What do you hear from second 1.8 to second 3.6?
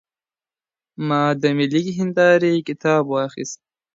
هنداره کتاب واخیست.